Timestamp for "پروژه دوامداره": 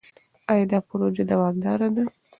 0.89-1.87